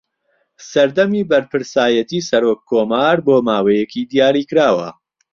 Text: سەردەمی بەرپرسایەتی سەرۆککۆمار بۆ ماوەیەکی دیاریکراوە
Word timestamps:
سەردەمی 0.69 1.27
بەرپرسایەتی 1.29 2.25
سەرۆککۆمار 2.29 3.17
بۆ 3.25 3.35
ماوەیەکی 3.47 4.03
دیاریکراوە 4.11 4.89